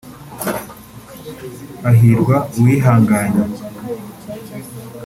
[1.83, 3.43] Hahirwa uwihanganye